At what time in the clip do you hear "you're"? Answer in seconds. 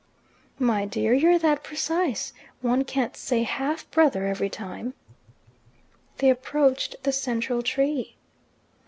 1.13-1.37